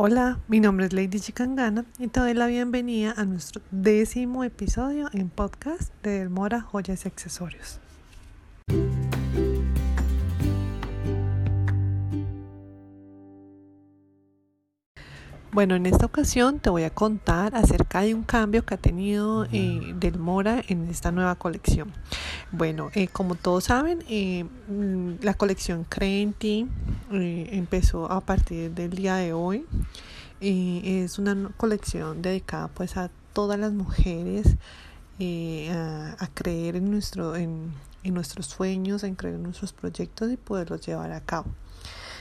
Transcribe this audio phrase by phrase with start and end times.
[0.00, 5.10] Hola, mi nombre es Lady Chicangana y te doy la bienvenida a nuestro décimo episodio
[5.12, 7.80] en podcast de Mora Joyas y Accesorios.
[15.50, 19.46] Bueno, en esta ocasión te voy a contar acerca de un cambio que ha tenido
[19.50, 21.92] eh, Del Mora en esta nueva colección.
[22.50, 26.66] Bueno, eh, como todos saben, eh, mm, la colección Crenti
[27.10, 29.64] empezó a partir del día de hoy.
[30.40, 34.56] es una colección dedicada pues a todas las mujeres
[35.20, 37.72] a, creer en, nuestro, en
[38.04, 41.46] nuestros sueños, en creer en nuestros proyectos y poderlos llevar a cabo.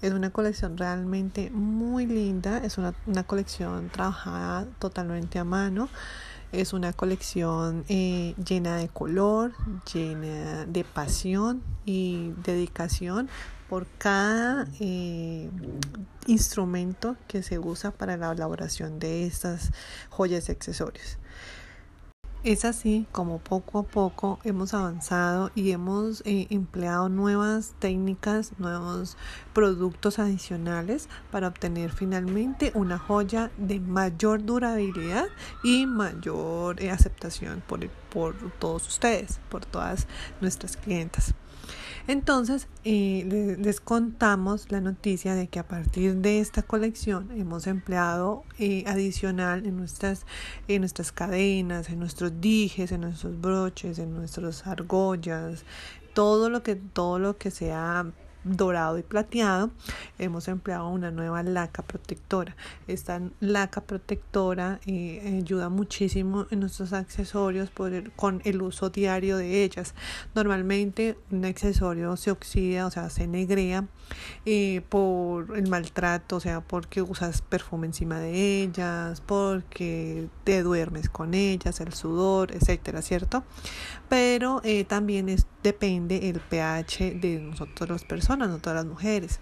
[0.00, 2.94] Es una colección realmente muy linda, es una,
[3.26, 5.88] colección trabajada totalmente a mano.
[6.52, 9.52] Es una colección eh, llena de color,
[9.92, 13.28] llena de pasión y dedicación
[13.68, 15.50] por cada eh,
[16.26, 19.72] instrumento que se usa para la elaboración de estas
[20.08, 21.18] joyas y accesorios.
[22.44, 29.16] Es así como poco a poco hemos avanzado y hemos eh, empleado nuevas técnicas, nuevos
[29.52, 35.26] productos adicionales para obtener finalmente una joya de mayor durabilidad
[35.64, 40.06] y mayor eh, aceptación por, por todos ustedes, por todas
[40.40, 41.34] nuestras clientas.
[42.08, 48.44] Entonces, eh, les contamos la noticia de que a partir de esta colección hemos empleado
[48.58, 50.24] eh, adicional en nuestras,
[50.68, 55.64] en nuestras cadenas, en nuestros dijes, en nuestros broches, en nuestras argollas,
[56.14, 58.06] todo lo que, todo lo que sea
[58.56, 59.70] dorado y plateado,
[60.18, 62.56] hemos empleado una nueva laca protectora.
[62.86, 67.70] Esta laca protectora eh, ayuda muchísimo en nuestros accesorios
[68.16, 69.94] con el uso diario de ellas.
[70.34, 73.86] Normalmente un accesorio se oxida, o sea, se negrea
[74.46, 81.08] eh, por el maltrato, o sea, porque usas perfume encima de ellas, porque te duermes
[81.08, 83.44] con ellas, el sudor, etcétera, ¿cierto?
[84.08, 85.28] Pero eh, también
[85.62, 89.40] depende el pH de nosotros las personas, no todas las mujeres.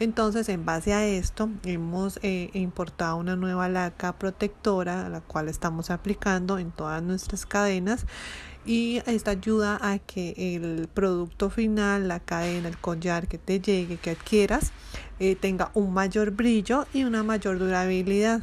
[0.00, 5.90] Entonces, en base a esto, hemos eh, importado una nueva laca protectora, la cual estamos
[5.90, 8.06] aplicando en todas nuestras cadenas
[8.64, 13.96] y esta ayuda a que el producto final, la cadena, el collar que te llegue,
[13.96, 14.72] que adquieras,
[15.18, 18.40] eh, tenga un mayor brillo y una mayor durabilidad,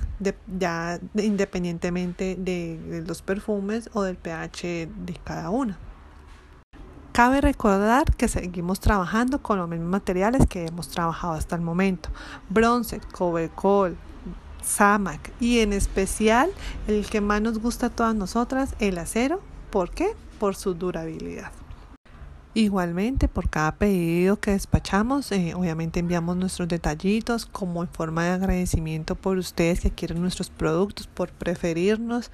[0.58, 5.78] ya independientemente de, los perfumes o del pH de cada una.
[7.12, 12.10] Cabe recordar que seguimos trabajando con los mismos materiales que hemos trabajado hasta el momento.
[12.50, 13.98] Bronce, covercol,
[14.64, 16.50] Samac y en especial
[16.88, 20.16] el que más nos gusta a todas nosotras, el acero ¿Por qué?
[20.40, 21.52] Por su durabilidad.
[22.56, 28.32] Igualmente, por cada pedido que despachamos, eh, obviamente enviamos nuestros detallitos como en forma de
[28.32, 32.32] agradecimiento por ustedes que quieren nuestros productos, por preferirnos.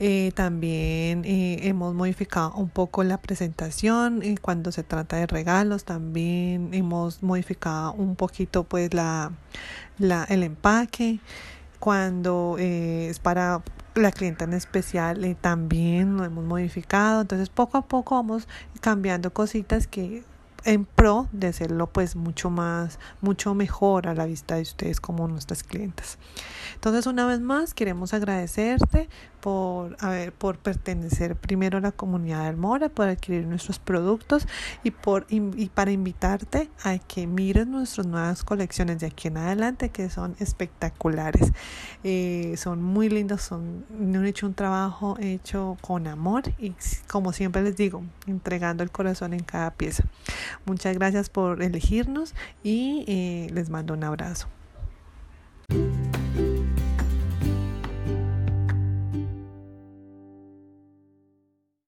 [0.00, 5.84] Eh, también eh, hemos modificado un poco la presentación cuando se trata de regalos.
[5.84, 9.32] También hemos modificado un poquito pues la,
[9.98, 11.20] la el empaque
[11.78, 13.62] cuando es para
[13.94, 17.22] la clienta en especial eh, también lo hemos modificado.
[17.22, 18.48] Entonces poco a poco vamos
[18.80, 20.24] cambiando cositas que
[20.64, 25.28] en pro de hacerlo pues mucho más, mucho mejor a la vista de ustedes como
[25.28, 26.18] nuestras clientes.
[26.74, 29.08] Entonces una vez más queremos agradecerte
[29.40, 34.48] por, a por pertenecer primero a la comunidad del Mora, por adquirir nuestros productos
[34.82, 39.90] y, por, y para invitarte a que mires nuestras nuevas colecciones de aquí en adelante
[39.90, 41.52] que son espectaculares.
[42.04, 46.74] Eh, son muy lindos, son, han hecho un trabajo hecho con amor y
[47.06, 50.04] como siempre les digo, entregando el corazón en cada pieza.
[50.64, 54.48] Muchas gracias por elegirnos y eh, les mando un abrazo.